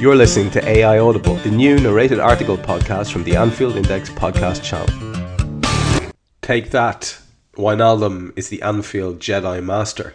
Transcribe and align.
You're 0.00 0.16
listening 0.16 0.50
to 0.50 0.68
AI 0.68 0.98
Audible, 0.98 1.36
the 1.36 1.50
new 1.50 1.78
narrated 1.78 2.18
article 2.18 2.58
podcast 2.58 3.12
from 3.12 3.22
the 3.22 3.36
Anfield 3.36 3.76
Index 3.76 4.10
podcast 4.10 4.62
channel. 4.62 4.88
Take 6.42 6.72
that. 6.72 7.16
Wijnaldum 7.56 8.32
is 8.36 8.48
the 8.48 8.60
Anfield 8.62 9.20
Jedi 9.20 9.62
Master 9.62 10.14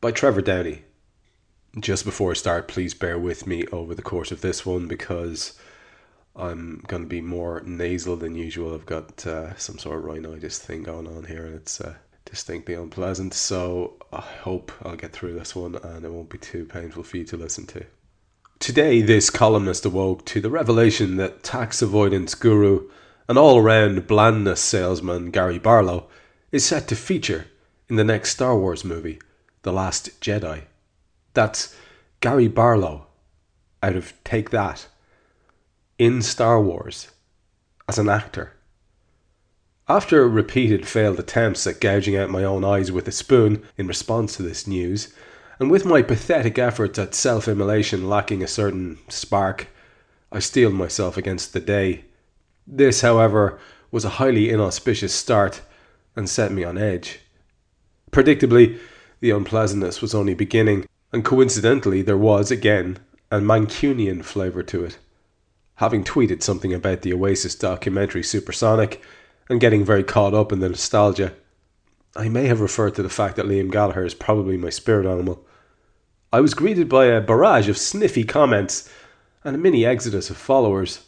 by 0.00 0.12
Trevor 0.12 0.42
Downey. 0.42 0.84
Just 1.78 2.04
before 2.04 2.30
I 2.30 2.34
start, 2.34 2.68
please 2.68 2.94
bear 2.94 3.18
with 3.18 3.48
me 3.48 3.66
over 3.72 3.96
the 3.96 4.00
course 4.00 4.30
of 4.30 4.42
this 4.42 4.64
one 4.64 4.86
because 4.86 5.58
I'm 6.36 6.84
going 6.86 7.02
to 7.02 7.08
be 7.08 7.20
more 7.20 7.60
nasal 7.66 8.16
than 8.16 8.36
usual. 8.36 8.74
I've 8.74 8.86
got 8.86 9.26
uh, 9.26 9.56
some 9.56 9.76
sort 9.76 9.98
of 9.98 10.04
rhinitis 10.04 10.60
thing 10.60 10.84
going 10.84 11.08
on 11.08 11.24
here 11.24 11.46
and 11.46 11.56
it's 11.56 11.80
uh, 11.80 11.96
distinctly 12.24 12.74
unpleasant. 12.74 13.34
So 13.34 13.94
I 14.12 14.20
hope 14.20 14.70
I'll 14.82 14.96
get 14.96 15.12
through 15.12 15.34
this 15.34 15.56
one 15.56 15.74
and 15.74 16.04
it 16.04 16.12
won't 16.12 16.30
be 16.30 16.38
too 16.38 16.64
painful 16.64 17.02
for 17.02 17.16
you 17.16 17.24
to 17.24 17.36
listen 17.36 17.66
to. 17.66 17.84
Today, 18.58 19.02
this 19.02 19.28
columnist 19.28 19.84
awoke 19.84 20.24
to 20.26 20.40
the 20.40 20.50
revelation 20.50 21.16
that 21.16 21.42
tax 21.42 21.82
avoidance 21.82 22.34
guru 22.34 22.88
and 23.28 23.36
all 23.36 23.58
around 23.58 24.06
blandness 24.06 24.60
salesman 24.60 25.30
Gary 25.30 25.58
Barlow 25.58 26.08
is 26.50 26.64
set 26.64 26.88
to 26.88 26.96
feature 26.96 27.46
in 27.88 27.96
the 27.96 28.04
next 28.04 28.30
Star 28.30 28.56
Wars 28.56 28.82
movie, 28.82 29.20
The 29.62 29.72
Last 29.72 30.20
Jedi. 30.20 30.62
That's 31.34 31.76
Gary 32.20 32.48
Barlow 32.48 33.06
out 33.82 33.94
of 33.94 34.14
Take 34.24 34.50
That 34.50 34.88
in 35.98 36.22
Star 36.22 36.60
Wars 36.60 37.08
as 37.86 37.98
an 37.98 38.08
actor. 38.08 38.54
After 39.86 40.26
repeated 40.26 40.88
failed 40.88 41.20
attempts 41.20 41.66
at 41.66 41.80
gouging 41.80 42.16
out 42.16 42.30
my 42.30 42.42
own 42.42 42.64
eyes 42.64 42.90
with 42.90 43.06
a 43.06 43.12
spoon 43.12 43.62
in 43.76 43.86
response 43.86 44.34
to 44.36 44.42
this 44.42 44.66
news, 44.66 45.14
and 45.58 45.70
with 45.70 45.84
my 45.84 46.02
pathetic 46.02 46.58
efforts 46.58 46.98
at 46.98 47.14
self 47.14 47.48
immolation 47.48 48.08
lacking 48.08 48.42
a 48.42 48.48
certain 48.48 48.98
spark, 49.08 49.68
I 50.30 50.38
steeled 50.38 50.74
myself 50.74 51.16
against 51.16 51.52
the 51.52 51.60
day. 51.60 52.04
This, 52.66 53.00
however, 53.00 53.58
was 53.90 54.04
a 54.04 54.18
highly 54.20 54.50
inauspicious 54.50 55.14
start 55.14 55.62
and 56.14 56.28
set 56.28 56.52
me 56.52 56.64
on 56.64 56.76
edge. 56.76 57.20
Predictably, 58.10 58.78
the 59.20 59.30
unpleasantness 59.30 60.02
was 60.02 60.14
only 60.14 60.34
beginning, 60.34 60.86
and 61.12 61.24
coincidentally, 61.24 62.02
there 62.02 62.18
was, 62.18 62.50
again, 62.50 62.98
a 63.30 63.38
Mancunian 63.38 64.24
flavour 64.24 64.62
to 64.64 64.84
it. 64.84 64.98
Having 65.76 66.04
tweeted 66.04 66.42
something 66.42 66.72
about 66.72 67.02
the 67.02 67.12
Oasis 67.12 67.54
documentary 67.54 68.22
Supersonic 68.22 69.02
and 69.48 69.60
getting 69.60 69.84
very 69.84 70.02
caught 70.02 70.34
up 70.34 70.52
in 70.52 70.60
the 70.60 70.68
nostalgia, 70.68 71.34
I 72.14 72.28
may 72.28 72.46
have 72.46 72.60
referred 72.60 72.94
to 72.96 73.02
the 73.02 73.10
fact 73.10 73.36
that 73.36 73.46
Liam 73.46 73.70
Gallagher 73.70 74.04
is 74.04 74.14
probably 74.14 74.56
my 74.56 74.70
spirit 74.70 75.06
animal. 75.06 75.45
I 76.36 76.40
was 76.40 76.52
greeted 76.52 76.86
by 76.86 77.06
a 77.06 77.22
barrage 77.22 77.66
of 77.66 77.78
sniffy 77.78 78.22
comments 78.22 78.90
and 79.42 79.56
a 79.56 79.58
mini 79.58 79.86
exodus 79.86 80.28
of 80.28 80.36
followers. 80.36 81.06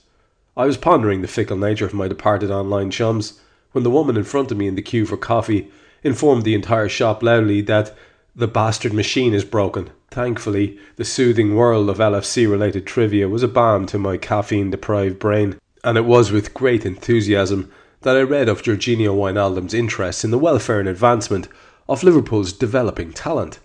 I 0.57 0.65
was 0.65 0.79
pondering 0.79 1.21
the 1.21 1.29
fickle 1.29 1.59
nature 1.59 1.85
of 1.85 1.93
my 1.93 2.09
departed 2.09 2.51
online 2.51 2.91
chums 2.91 3.39
when 3.73 3.85
the 3.85 3.91
woman 3.91 4.17
in 4.17 4.25
front 4.25 4.51
of 4.51 4.57
me 4.57 4.67
in 4.67 4.75
the 4.75 4.81
queue 4.81 5.05
for 5.05 5.19
coffee 5.19 5.71
informed 6.03 6.45
the 6.45 6.55
entire 6.55 6.89
shop 6.89 7.23
loudly 7.23 7.61
that 7.61 7.95
the 8.35 8.49
bastard 8.49 8.95
machine 8.95 9.35
is 9.35 9.45
broken. 9.45 9.91
Thankfully, 10.11 10.79
the 10.97 11.05
soothing 11.05 11.55
world 11.55 11.91
of 11.91 11.99
LFC 11.99 12.51
related 12.51 12.87
trivia 12.87 13.29
was 13.29 13.43
a 13.43 13.49
balm 13.49 13.85
to 13.89 13.99
my 13.99 14.17
caffeine 14.17 14.71
deprived 14.71 15.19
brain, 15.19 15.59
and 15.85 15.99
it 15.99 16.07
was 16.07 16.33
with 16.33 16.55
great 16.55 16.87
enthusiasm 16.87 17.71
that 18.01 18.17
I 18.17 18.23
read 18.23 18.49
of 18.49 18.63
Georginio 18.63 19.15
Wijnaldum's 19.15 19.75
interest 19.75 20.25
in 20.25 20.31
the 20.31 20.39
welfare 20.39 20.81
and 20.81 20.89
advancement 20.89 21.49
of 21.87 22.03
Liverpool's 22.03 22.55
developing 22.55 23.13
talent. 23.13 23.59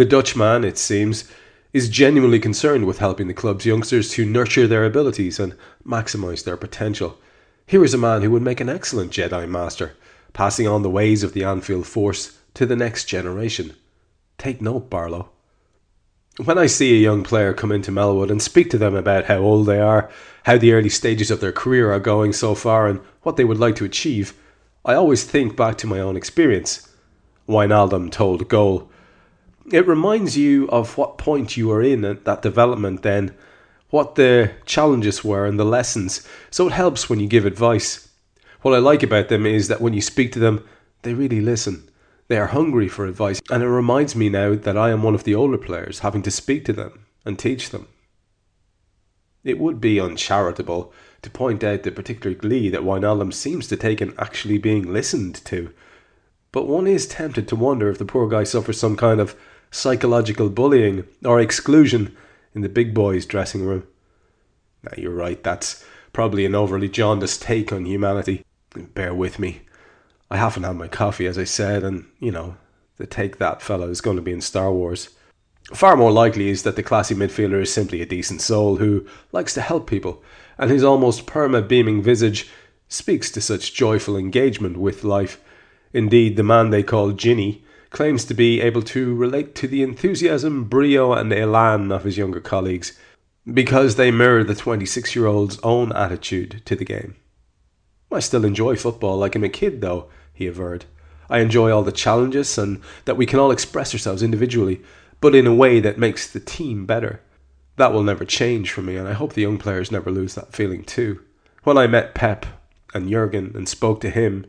The 0.00 0.06
Dutchman, 0.06 0.64
it 0.64 0.78
seems, 0.78 1.30
is 1.74 1.90
genuinely 1.90 2.38
concerned 2.40 2.86
with 2.86 3.00
helping 3.00 3.28
the 3.28 3.34
club's 3.34 3.66
youngsters 3.66 4.08
to 4.12 4.24
nurture 4.24 4.66
their 4.66 4.86
abilities 4.86 5.38
and 5.38 5.54
maximise 5.86 6.42
their 6.42 6.56
potential. 6.56 7.18
Here 7.66 7.84
is 7.84 7.92
a 7.92 7.98
man 7.98 8.22
who 8.22 8.30
would 8.30 8.40
make 8.40 8.62
an 8.62 8.70
excellent 8.70 9.12
Jedi 9.12 9.46
Master, 9.46 9.92
passing 10.32 10.66
on 10.66 10.80
the 10.80 10.88
ways 10.88 11.22
of 11.22 11.34
the 11.34 11.44
Anfield 11.44 11.86
Force 11.86 12.38
to 12.54 12.64
the 12.64 12.76
next 12.76 13.04
generation. 13.04 13.74
Take 14.38 14.62
note, 14.62 14.88
Barlow. 14.88 15.28
When 16.42 16.56
I 16.56 16.64
see 16.64 16.94
a 16.94 17.02
young 17.02 17.22
player 17.22 17.52
come 17.52 17.70
into 17.70 17.92
Melwood 17.92 18.30
and 18.30 18.40
speak 18.40 18.70
to 18.70 18.78
them 18.78 18.94
about 18.94 19.26
how 19.26 19.40
old 19.40 19.66
they 19.66 19.80
are, 19.80 20.10
how 20.44 20.56
the 20.56 20.72
early 20.72 20.88
stages 20.88 21.30
of 21.30 21.42
their 21.42 21.52
career 21.52 21.92
are 21.92 22.00
going 22.00 22.32
so 22.32 22.54
far, 22.54 22.88
and 22.88 23.00
what 23.20 23.36
they 23.36 23.44
would 23.44 23.58
like 23.58 23.76
to 23.76 23.84
achieve, 23.84 24.32
I 24.82 24.94
always 24.94 25.24
think 25.24 25.58
back 25.58 25.76
to 25.76 25.86
my 25.86 26.00
own 26.00 26.16
experience. 26.16 26.88
Wijnaldum 27.46 28.10
told 28.10 28.48
goal. 28.48 28.89
It 29.72 29.86
reminds 29.86 30.36
you 30.36 30.68
of 30.68 30.98
what 30.98 31.16
point 31.16 31.56
you 31.56 31.68
were 31.68 31.82
in 31.82 32.04
at 32.04 32.24
that 32.24 32.42
development 32.42 33.02
then, 33.02 33.34
what 33.90 34.16
the 34.16 34.50
challenges 34.66 35.22
were 35.22 35.46
and 35.46 35.60
the 35.60 35.64
lessons, 35.64 36.26
so 36.50 36.66
it 36.66 36.72
helps 36.72 37.08
when 37.08 37.20
you 37.20 37.28
give 37.28 37.46
advice. 37.46 38.08
What 38.62 38.74
I 38.74 38.78
like 38.78 39.04
about 39.04 39.28
them 39.28 39.46
is 39.46 39.68
that 39.68 39.80
when 39.80 39.92
you 39.92 40.00
speak 40.00 40.32
to 40.32 40.40
them, 40.40 40.64
they 41.02 41.14
really 41.14 41.40
listen. 41.40 41.88
They 42.26 42.36
are 42.36 42.48
hungry 42.48 42.88
for 42.88 43.06
advice, 43.06 43.40
and 43.48 43.62
it 43.62 43.68
reminds 43.68 44.16
me 44.16 44.28
now 44.28 44.56
that 44.56 44.76
I 44.76 44.90
am 44.90 45.04
one 45.04 45.14
of 45.14 45.22
the 45.22 45.36
older 45.36 45.58
players 45.58 46.00
having 46.00 46.22
to 46.22 46.30
speak 46.32 46.64
to 46.64 46.72
them 46.72 47.06
and 47.24 47.38
teach 47.38 47.70
them. 47.70 47.86
It 49.44 49.58
would 49.58 49.80
be 49.80 50.00
uncharitable 50.00 50.92
to 51.22 51.30
point 51.30 51.62
out 51.62 51.84
the 51.84 51.92
particular 51.92 52.34
glee 52.36 52.70
that 52.70 52.82
Wijnaldum 52.82 53.32
seems 53.32 53.68
to 53.68 53.76
take 53.76 54.02
in 54.02 54.14
actually 54.18 54.58
being 54.58 54.92
listened 54.92 55.36
to, 55.46 55.72
but 56.52 56.66
one 56.66 56.88
is 56.88 57.06
tempted 57.06 57.46
to 57.48 57.56
wonder 57.56 57.88
if 57.88 57.98
the 57.98 58.04
poor 58.04 58.28
guy 58.28 58.42
suffers 58.42 58.78
some 58.78 58.96
kind 58.96 59.20
of 59.20 59.36
psychological 59.70 60.48
bullying 60.48 61.06
or 61.24 61.40
exclusion 61.40 62.16
in 62.54 62.62
the 62.62 62.68
big 62.68 62.92
boys' 62.94 63.26
dressing 63.26 63.64
room. 63.64 63.86
Now, 64.82 64.92
you're 64.96 65.10
right, 65.10 65.42
that's 65.42 65.84
probably 66.12 66.44
an 66.44 66.54
overly 66.54 66.88
jaundiced 66.88 67.42
take 67.42 67.72
on 67.72 67.86
humanity. 67.86 68.44
Bear 68.94 69.14
with 69.14 69.38
me. 69.38 69.62
I 70.30 70.36
haven't 70.36 70.62
had 70.62 70.76
my 70.76 70.88
coffee, 70.88 71.26
as 71.26 71.38
I 71.38 71.44
said, 71.44 71.82
and, 71.82 72.06
you 72.18 72.30
know, 72.30 72.56
the 72.96 73.06
take 73.06 73.38
that 73.38 73.62
fellow 73.62 73.88
is 73.88 74.00
going 74.00 74.16
to 74.16 74.22
be 74.22 74.32
in 74.32 74.40
Star 74.40 74.72
Wars. 74.72 75.10
Far 75.74 75.96
more 75.96 76.12
likely 76.12 76.48
is 76.48 76.62
that 76.62 76.76
the 76.76 76.82
classy 76.82 77.14
midfielder 77.14 77.60
is 77.60 77.72
simply 77.72 78.00
a 78.00 78.06
decent 78.06 78.40
soul 78.40 78.76
who 78.76 79.06
likes 79.32 79.54
to 79.54 79.60
help 79.60 79.88
people, 79.88 80.22
and 80.58 80.70
his 80.70 80.82
almost 80.82 81.26
perma 81.26 81.66
beaming 81.66 82.02
visage 82.02 82.48
speaks 82.88 83.30
to 83.30 83.40
such 83.40 83.74
joyful 83.74 84.16
engagement 84.16 84.76
with 84.76 85.04
life. 85.04 85.40
Indeed, 85.92 86.36
the 86.36 86.42
man 86.42 86.70
they 86.70 86.82
call 86.82 87.12
Gini 87.12 87.62
claims 87.90 88.24
to 88.24 88.34
be 88.34 88.60
able 88.60 88.82
to 88.82 89.14
relate 89.14 89.54
to 89.56 89.68
the 89.68 89.82
enthusiasm, 89.82 90.64
brio, 90.64 91.12
and 91.12 91.32
elan 91.32 91.92
of 91.92 92.04
his 92.04 92.16
younger 92.16 92.40
colleagues 92.40 92.98
because 93.52 93.96
they 93.96 94.10
mirror 94.10 94.44
the 94.44 94.54
26 94.54 95.14
year 95.16 95.26
old's 95.26 95.58
own 95.62 95.92
attitude 95.92 96.62
to 96.64 96.76
the 96.76 96.84
game. 96.84 97.16
I 98.12 98.20
still 98.20 98.44
enjoy 98.44 98.76
football 98.76 99.18
like 99.18 99.34
I'm 99.34 99.44
a 99.44 99.48
kid, 99.48 99.80
though, 99.80 100.08
he 100.32 100.46
averred. 100.46 100.84
I 101.28 101.38
enjoy 101.38 101.70
all 101.70 101.82
the 101.82 101.92
challenges 101.92 102.58
and 102.58 102.80
that 103.04 103.16
we 103.16 103.26
can 103.26 103.38
all 103.38 103.50
express 103.50 103.94
ourselves 103.94 104.22
individually, 104.22 104.82
but 105.20 105.34
in 105.34 105.46
a 105.46 105.54
way 105.54 105.80
that 105.80 105.98
makes 105.98 106.30
the 106.30 106.40
team 106.40 106.86
better. 106.86 107.20
That 107.76 107.92
will 107.92 108.02
never 108.02 108.24
change 108.24 108.72
for 108.72 108.82
me, 108.82 108.96
and 108.96 109.08
I 109.08 109.12
hope 109.12 109.32
the 109.32 109.42
young 109.42 109.58
players 109.58 109.90
never 109.90 110.10
lose 110.10 110.34
that 110.34 110.52
feeling 110.52 110.84
too. 110.84 111.22
When 111.62 111.78
I 111.78 111.86
met 111.86 112.14
Pep 112.14 112.46
and 112.92 113.08
Jurgen 113.08 113.52
and 113.54 113.68
spoke 113.68 114.00
to 114.00 114.10
him, 114.10 114.44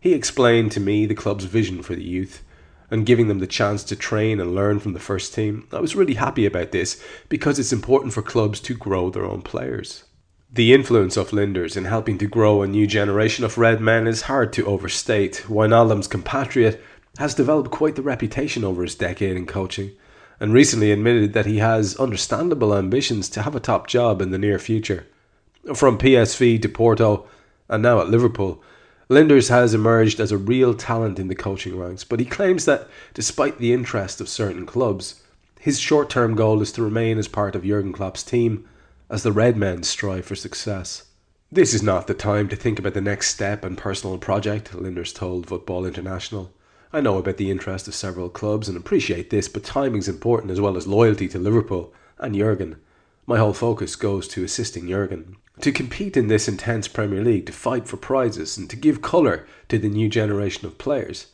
he 0.00 0.12
explained 0.12 0.72
to 0.72 0.80
me 0.80 1.06
the 1.06 1.14
club's 1.14 1.44
vision 1.44 1.82
for 1.82 1.94
the 1.94 2.04
youth, 2.04 2.42
and 2.90 3.06
giving 3.06 3.28
them 3.28 3.38
the 3.38 3.46
chance 3.46 3.84
to 3.84 3.96
train 3.96 4.40
and 4.40 4.54
learn 4.54 4.78
from 4.78 4.92
the 4.92 5.00
first 5.00 5.34
team. 5.34 5.66
I 5.72 5.80
was 5.80 5.96
really 5.96 6.14
happy 6.14 6.46
about 6.46 6.72
this 6.72 7.02
because 7.28 7.58
it's 7.58 7.72
important 7.72 8.12
for 8.12 8.22
clubs 8.22 8.60
to 8.60 8.74
grow 8.74 9.10
their 9.10 9.24
own 9.24 9.42
players. 9.42 10.04
The 10.52 10.72
influence 10.72 11.16
of 11.16 11.30
Lijnders 11.30 11.76
in 11.76 11.86
helping 11.86 12.16
to 12.18 12.28
grow 12.28 12.62
a 12.62 12.68
new 12.68 12.86
generation 12.86 13.44
of 13.44 13.58
red 13.58 13.80
men 13.80 14.06
is 14.06 14.22
hard 14.22 14.52
to 14.52 14.66
overstate. 14.66 15.44
Wijnaldum's 15.48 16.06
compatriot 16.06 16.80
has 17.18 17.34
developed 17.34 17.70
quite 17.70 17.96
the 17.96 18.02
reputation 18.02 18.64
over 18.64 18.82
his 18.82 18.94
decade 18.94 19.36
in 19.36 19.46
coaching, 19.46 19.92
and 20.38 20.52
recently 20.52 20.92
admitted 20.92 21.32
that 21.32 21.46
he 21.46 21.58
has 21.58 21.96
understandable 21.96 22.76
ambitions 22.76 23.28
to 23.30 23.42
have 23.42 23.56
a 23.56 23.60
top 23.60 23.86
job 23.86 24.20
in 24.20 24.30
the 24.30 24.38
near 24.38 24.58
future. 24.58 25.06
From 25.74 25.98
PSV 25.98 26.62
to 26.62 26.68
Porto, 26.68 27.26
and 27.68 27.82
now 27.82 28.00
at 28.00 28.08
Liverpool, 28.08 28.62
Lijnders 29.10 29.50
has 29.50 29.74
emerged 29.74 30.18
as 30.18 30.32
a 30.32 30.38
real 30.38 30.74
talent 30.74 31.18
in 31.18 31.28
the 31.28 31.34
coaching 31.34 31.78
ranks, 31.78 32.04
but 32.04 32.20
he 32.20 32.26
claims 32.26 32.64
that 32.64 32.88
despite 33.12 33.58
the 33.58 33.72
interest 33.72 34.20
of 34.20 34.28
certain 34.28 34.64
clubs, 34.64 35.22
his 35.60 35.78
short 35.78 36.08
term 36.08 36.34
goal 36.34 36.62
is 36.62 36.72
to 36.72 36.82
remain 36.82 37.18
as 37.18 37.28
part 37.28 37.54
of 37.54 37.64
Jurgen 37.64 37.92
Klopp's 37.92 38.22
team 38.22 38.66
as 39.10 39.22
the 39.22 39.32
Red 39.32 39.56
Men 39.56 39.82
strive 39.82 40.24
for 40.24 40.34
success. 40.34 41.04
This 41.52 41.74
is 41.74 41.82
not 41.82 42.06
the 42.06 42.14
time 42.14 42.48
to 42.48 42.56
think 42.56 42.78
about 42.78 42.94
the 42.94 43.00
next 43.00 43.28
step 43.28 43.64
and 43.64 43.76
personal 43.76 44.18
project, 44.18 44.72
Lijnders 44.72 45.14
told 45.14 45.46
Football 45.46 45.84
International. 45.84 46.52
I 46.92 47.00
know 47.00 47.18
about 47.18 47.36
the 47.36 47.50
interest 47.50 47.86
of 47.86 47.94
several 47.94 48.28
clubs 48.30 48.68
and 48.68 48.76
appreciate 48.76 49.30
this, 49.30 49.48
but 49.48 49.64
timing's 49.64 50.08
important 50.08 50.50
as 50.50 50.60
well 50.60 50.76
as 50.76 50.86
loyalty 50.86 51.28
to 51.28 51.38
Liverpool 51.38 51.92
and 52.18 52.34
Jurgen. 52.34 52.76
My 53.26 53.38
whole 53.38 53.54
focus 53.54 53.96
goes 53.96 54.28
to 54.28 54.44
assisting 54.44 54.88
Jurgen. 54.88 55.36
To 55.60 55.72
compete 55.72 56.16
in 56.16 56.28
this 56.28 56.48
intense 56.48 56.88
Premier 56.88 57.22
League, 57.22 57.46
to 57.46 57.52
fight 57.52 57.86
for 57.86 57.96
prizes, 57.96 58.58
and 58.58 58.68
to 58.70 58.76
give 58.76 59.00
colour 59.00 59.46
to 59.68 59.78
the 59.78 59.88
new 59.88 60.08
generation 60.08 60.66
of 60.66 60.78
players. 60.78 61.28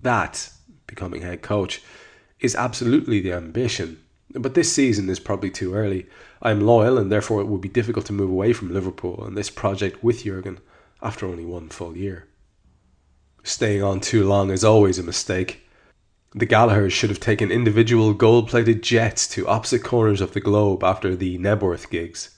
That, 0.00 0.50
becoming 0.86 1.22
head 1.22 1.42
coach, 1.42 1.82
is 2.40 2.56
absolutely 2.56 3.20
the 3.20 3.32
ambition. 3.32 4.02
But 4.32 4.54
this 4.54 4.72
season 4.72 5.08
is 5.08 5.20
probably 5.20 5.50
too 5.50 5.74
early. 5.74 6.06
I 6.42 6.50
am 6.50 6.60
loyal, 6.60 6.98
and 6.98 7.12
therefore 7.12 7.40
it 7.40 7.46
would 7.46 7.60
be 7.60 7.68
difficult 7.68 8.06
to 8.06 8.12
move 8.12 8.30
away 8.30 8.52
from 8.52 8.72
Liverpool 8.72 9.24
and 9.24 9.36
this 9.36 9.50
project 9.50 10.02
with 10.02 10.24
Jurgen 10.24 10.58
after 11.02 11.26
only 11.26 11.44
one 11.44 11.68
full 11.68 11.96
year. 11.96 12.26
Staying 13.44 13.82
on 13.82 14.00
too 14.00 14.26
long 14.26 14.50
is 14.50 14.64
always 14.64 14.98
a 14.98 15.04
mistake. 15.04 15.65
The 16.38 16.46
Gallaghers 16.46 16.92
should 16.92 17.08
have 17.08 17.18
taken 17.18 17.50
individual 17.50 18.12
gold 18.12 18.50
plated 18.50 18.82
jets 18.82 19.26
to 19.28 19.48
opposite 19.48 19.82
corners 19.82 20.20
of 20.20 20.34
the 20.34 20.40
globe 20.40 20.84
after 20.84 21.16
the 21.16 21.38
Knebworth 21.38 21.88
gigs. 21.88 22.36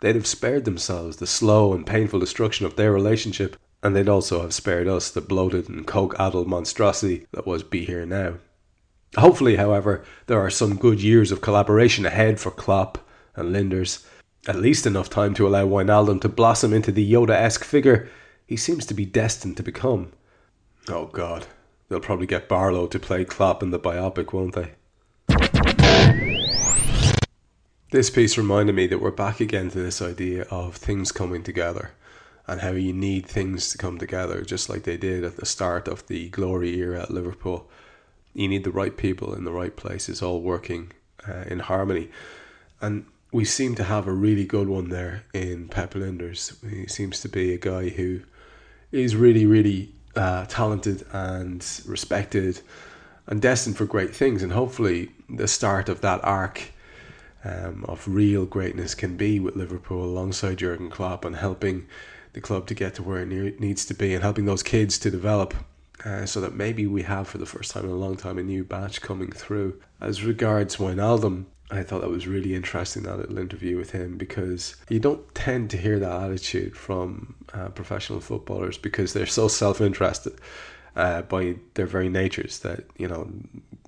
They'd 0.00 0.14
have 0.14 0.26
spared 0.26 0.64
themselves 0.64 1.18
the 1.18 1.26
slow 1.26 1.74
and 1.74 1.86
painful 1.86 2.20
destruction 2.20 2.64
of 2.64 2.76
their 2.76 2.90
relationship, 2.90 3.58
and 3.82 3.94
they'd 3.94 4.08
also 4.08 4.40
have 4.40 4.54
spared 4.54 4.88
us 4.88 5.10
the 5.10 5.20
bloated 5.20 5.68
and 5.68 5.86
coke 5.86 6.14
addled 6.18 6.48
monstrosity 6.48 7.26
that 7.32 7.46
was 7.46 7.62
Be 7.62 7.84
Here 7.84 8.06
Now. 8.06 8.36
Hopefully, 9.18 9.56
however, 9.56 10.02
there 10.26 10.40
are 10.40 10.48
some 10.48 10.76
good 10.76 11.02
years 11.02 11.30
of 11.30 11.42
collaboration 11.42 12.06
ahead 12.06 12.40
for 12.40 12.50
Klopp 12.50 13.06
and 13.36 13.54
Lijnders. 13.54 14.06
At 14.46 14.56
least 14.56 14.86
enough 14.86 15.10
time 15.10 15.34
to 15.34 15.46
allow 15.46 15.66
Wijnaldum 15.66 16.22
to 16.22 16.30
blossom 16.30 16.72
into 16.72 16.90
the 16.90 17.12
Yoda 17.12 17.34
esque 17.34 17.64
figure 17.64 18.08
he 18.46 18.56
seems 18.56 18.86
to 18.86 18.94
be 18.94 19.04
destined 19.04 19.58
to 19.58 19.62
become. 19.62 20.12
Oh 20.88 21.08
god, 21.08 21.46
they'll 21.88 22.00
probably 22.00 22.26
get 22.26 22.48
Barlow 22.48 22.86
to 22.86 22.98
play 22.98 23.24
Klopp 23.24 23.62
in 23.62 23.70
the 23.70 23.78
biopic, 23.78 24.32
won't 24.32 24.54
they? 24.54 24.72
This 27.90 28.10
piece 28.10 28.36
reminded 28.36 28.74
me 28.74 28.88
that 28.88 29.00
we're 29.00 29.12
back 29.12 29.40
again 29.40 29.70
to 29.70 29.78
this 29.78 30.02
idea 30.02 30.42
of 30.50 30.74
things 30.74 31.12
coming 31.12 31.44
together 31.44 31.92
and 32.46 32.60
how 32.60 32.72
you 32.72 32.92
need 32.92 33.26
things 33.26 33.70
to 33.70 33.78
come 33.78 33.98
together, 33.98 34.42
just 34.42 34.68
like 34.68 34.82
they 34.82 34.96
did 34.96 35.24
at 35.24 35.36
the 35.36 35.46
start 35.46 35.86
of 35.86 36.06
the 36.08 36.28
glory 36.30 36.76
era 36.76 37.02
at 37.02 37.10
Liverpool. 37.10 37.70
You 38.34 38.48
need 38.48 38.64
the 38.64 38.72
right 38.72 38.96
people 38.96 39.32
in 39.34 39.44
the 39.44 39.52
right 39.52 39.76
places, 39.76 40.22
all 40.22 40.40
working 40.40 40.92
uh, 41.26 41.44
in 41.46 41.60
harmony. 41.60 42.10
And 42.80 43.06
we 43.30 43.44
seem 43.44 43.74
to 43.76 43.84
have 43.84 44.06
a 44.06 44.12
really 44.12 44.44
good 44.44 44.68
one 44.68 44.90
there 44.90 45.24
in 45.32 45.68
Pep 45.68 45.94
Lijnders. 45.94 46.68
He 46.68 46.86
seems 46.86 47.20
to 47.20 47.28
be 47.28 47.54
a 47.54 47.58
guy 47.58 47.88
who 47.90 48.22
is 48.92 49.16
really, 49.16 49.46
really 49.46 49.92
uh, 50.16 50.46
talented 50.46 51.06
and 51.12 51.64
respected 51.86 52.60
and 53.26 53.40
destined 53.40 53.76
for 53.76 53.86
great 53.86 54.14
things. 54.14 54.42
And 54.42 54.52
hopefully, 54.52 55.10
the 55.28 55.48
start 55.48 55.88
of 55.88 56.00
that 56.02 56.22
arc 56.24 56.72
um, 57.44 57.84
of 57.88 58.06
real 58.08 58.46
greatness 58.46 58.94
can 58.94 59.16
be 59.16 59.40
with 59.40 59.56
Liverpool 59.56 60.04
alongside 60.04 60.58
Jurgen 60.58 60.90
Klopp 60.90 61.24
and 61.24 61.36
helping 61.36 61.86
the 62.32 62.40
club 62.40 62.66
to 62.66 62.74
get 62.74 62.94
to 62.94 63.02
where 63.02 63.20
it 63.20 63.60
needs 63.60 63.84
to 63.86 63.94
be 63.94 64.14
and 64.14 64.22
helping 64.22 64.44
those 64.44 64.62
kids 64.62 64.98
to 64.98 65.10
develop. 65.10 65.54
Uh, 66.04 66.26
so 66.26 66.40
that 66.40 66.54
maybe 66.54 66.86
we 66.86 67.02
have 67.02 67.26
for 67.26 67.38
the 67.38 67.46
first 67.46 67.70
time 67.70 67.84
in 67.84 67.90
a 67.90 67.94
long 67.94 68.16
time 68.16 68.36
a 68.36 68.42
new 68.42 68.62
batch 68.62 69.00
coming 69.00 69.30
through. 69.30 69.80
As 70.00 70.22
regards 70.22 70.76
Wijnaldum, 70.76 71.46
I 71.70 71.82
thought 71.82 72.02
that 72.02 72.10
was 72.10 72.26
really 72.26 72.54
interesting 72.54 73.04
that 73.04 73.18
little 73.18 73.38
interview 73.38 73.76
with 73.76 73.92
him 73.92 74.18
because 74.18 74.76
you 74.88 75.00
don't 75.00 75.34
tend 75.34 75.70
to 75.70 75.78
hear 75.78 75.98
that 75.98 76.22
attitude 76.22 76.76
from 76.76 77.34
uh, 77.54 77.68
professional 77.70 78.20
footballers 78.20 78.76
because 78.76 79.12
they're 79.12 79.26
so 79.26 79.48
self-interested 79.48 80.38
uh, 80.94 81.22
by 81.22 81.56
their 81.74 81.86
very 81.86 82.08
natures 82.08 82.60
that 82.60 82.84
you 82.98 83.08
know 83.08 83.30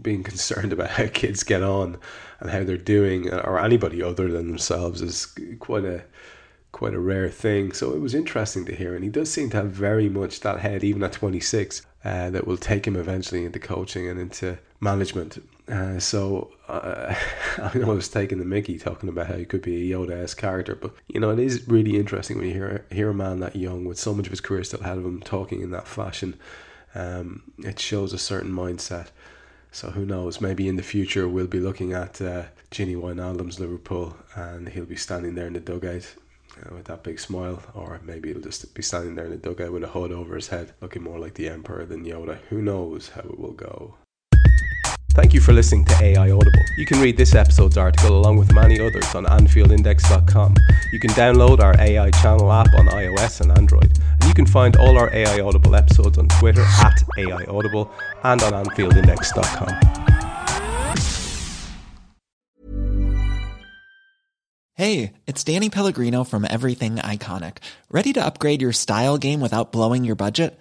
being 0.03 0.23
concerned 0.33 0.73
about 0.73 0.91
how 0.91 1.07
kids 1.07 1.43
get 1.43 1.63
on 1.63 1.99
and 2.41 2.51
how 2.51 2.65
they're 2.65 2.77
doing 2.77 3.33
or 3.33 3.59
anybody 3.59 4.03
other 4.03 4.31
than 4.31 4.49
themselves 4.49 5.03
is 5.03 5.27
quite 5.59 5.85
a 5.85 6.05
quite 6.73 6.95
a 6.95 7.01
rare 7.01 7.31
thing. 7.31 7.73
So 7.73 7.93
it 7.93 8.01
was 8.01 8.15
interesting 8.15 8.67
to 8.67 8.75
hear 8.75 8.95
and 8.95 9.05
he 9.05 9.11
does 9.11 9.31
seem 9.31 9.51
to 9.51 9.57
have 9.59 9.71
very 9.71 10.09
much 10.09 10.41
that 10.41 10.61
head 10.61 10.85
even 10.85 11.03
at 11.03 11.13
26 11.13 11.83
uh, 12.05 12.31
that 12.31 12.47
will 12.47 12.59
take 12.59 12.87
him 12.87 12.97
eventually 12.97 13.45
into 13.45 13.59
coaching 13.59 14.09
and 14.09 14.21
into 14.21 14.59
management 14.81 15.39
uh, 15.71 15.99
so 15.99 16.53
uh, 16.69 17.15
I 17.59 17.79
know 17.79 17.91
I 17.91 17.95
was 17.95 18.09
taking 18.09 18.39
the 18.39 18.45
Mickey 18.45 18.79
talking 18.79 19.09
about 19.09 19.27
how 19.27 19.35
he 19.35 19.45
could 19.45 19.63
be 19.63 19.93
a 19.93 19.97
Yoda-esque 19.97 20.39
character, 20.39 20.75
but 20.75 20.95
you 21.09 21.21
know 21.21 21.31
it 21.31 21.39
is 21.39 21.67
really 21.69 21.97
interesting 21.97 22.39
when 22.39 22.47
you 22.49 22.55
hear 22.55 22.87
hear 22.91 23.11
a 23.11 23.15
man 23.15 23.41
that 23.41 23.57
young 23.57 23.85
with 23.85 23.99
so 23.99 24.15
much 24.15 24.27
of 24.27 24.33
his 24.33 24.41
career 24.41 24.65
still 24.65 24.81
ahead 24.81 24.99
of 24.99 25.05
him 25.05 25.21
talking 25.21 25.61
in 25.63 25.71
that 25.71 25.89
fashion 25.89 26.39
um, 26.97 27.43
it 27.59 27.79
shows 27.79 28.13
a 28.13 28.19
certain 28.19 28.51
mindset. 28.51 29.09
So 29.71 29.91
who 29.91 30.07
knows? 30.07 30.41
Maybe 30.41 30.69
in 30.69 30.77
the 30.77 30.83
future 30.83 31.29
we'll 31.29 31.47
be 31.47 31.61
looking 31.61 31.93
at 31.93 32.21
uh, 32.23 32.45
Gini 32.71 32.97
Wijnaldum's 32.97 33.61
Liverpool, 33.61 34.17
and 34.35 34.69
he'll 34.69 34.87
be 34.87 34.97
standing 34.97 35.35
there 35.35 35.47
in 35.47 35.53
the 35.53 35.61
dugout 35.61 36.15
uh, 36.57 36.75
with 36.75 36.87
that 36.87 37.03
big 37.03 37.21
smile, 37.21 37.63
or 37.75 38.01
maybe 38.03 38.33
he'll 38.33 38.41
just 38.41 38.75
be 38.75 38.83
standing 38.83 39.15
there 39.15 39.27
in 39.27 39.33
the 39.33 39.37
dugout 39.37 39.73
with 39.73 39.85
a 39.85 39.89
hood 39.89 40.13
over 40.13 40.35
his 40.35 40.49
head, 40.49 40.73
looking 40.81 41.03
more 41.03 41.19
like 41.19 41.35
the 41.35 41.49
Emperor 41.49 41.85
than 41.85 42.07
Yoda. 42.07 42.39
Who 42.49 42.63
knows 42.63 43.11
how 43.11 43.21
it 43.21 43.39
will 43.39 43.53
go? 43.53 43.97
Thank 45.17 45.33
you 45.33 45.41
for 45.41 45.55
listening 45.55 45.87
to 45.87 46.05
AI 46.05 46.31
Audible. 46.31 46.61
You 46.77 46.85
can 46.85 47.01
read 47.01 47.17
this 47.17 47.35
episode's 47.35 47.79
article 47.79 48.19
along 48.19 48.37
with 48.37 48.53
many 48.53 48.79
others 48.79 49.15
on 49.15 49.25
AnfieldIndex.com. 49.25 50.55
You 50.93 51.01
can 51.01 51.09
download 51.13 51.61
our 51.61 51.75
AI 51.81 52.11
channel 52.11 52.53
app 52.53 52.69
on 52.75 52.89
iOS 52.89 53.41
and 53.41 53.51
Android. 53.57 53.99
And 54.21 54.25
you 54.25 54.35
can 54.35 54.45
find 54.45 54.77
all 54.77 54.99
our 54.99 55.11
AI 55.15 55.41
Audible 55.41 55.75
episodes 55.75 56.19
on 56.19 56.29
Twitter 56.29 56.61
at 56.61 57.03
AI 57.17 57.45
Audible 57.49 57.91
and 58.25 58.43
on 58.43 58.67
AnfieldIndex.com. 58.67 60.17
Hey, 64.75 65.15
it's 65.27 65.43
Danny 65.43 65.71
Pellegrino 65.71 66.25
from 66.25 66.45
Everything 66.45 66.97
Iconic. 66.97 67.57
Ready 67.91 68.13
to 68.13 68.23
upgrade 68.23 68.61
your 68.61 68.75
style 68.75 69.17
game 69.17 69.41
without 69.41 69.73
blowing 69.73 70.05
your 70.05 70.15
budget? 70.15 70.61